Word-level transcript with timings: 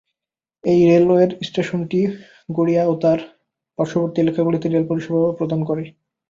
এই 0.63 0.79
রেলওয়ে 0.89 1.25
স্টেশনটি 1.41 1.99
গড়িয়া 2.49 2.83
ও 2.87 3.03
তার 3.03 3.19
পার্শ্ববর্তী 3.79 4.17
এলাকাগুলিতে 4.21 4.67
রেল 4.67 4.85
পরিষেবা 4.89 5.19
প্রদান 5.39 5.59
করে। 5.69 5.83